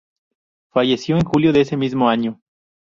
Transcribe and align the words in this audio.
Falleció 0.71 1.15
en 1.15 1.25
julio 1.25 1.53
de 1.53 1.61
ese 1.61 1.77
mismo 1.77 2.09
año. 2.09 2.41